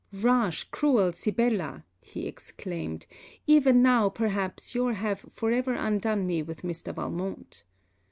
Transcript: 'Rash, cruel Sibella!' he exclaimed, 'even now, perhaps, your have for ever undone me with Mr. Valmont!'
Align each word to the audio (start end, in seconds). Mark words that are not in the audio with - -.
'Rash, 0.11 0.63
cruel 0.71 1.13
Sibella!' 1.13 1.83
he 2.01 2.25
exclaimed, 2.25 3.05
'even 3.45 3.83
now, 3.83 4.09
perhaps, 4.09 4.73
your 4.73 4.93
have 4.93 5.19
for 5.29 5.51
ever 5.51 5.75
undone 5.75 6.25
me 6.25 6.41
with 6.41 6.63
Mr. 6.63 6.91
Valmont!' 6.91 7.63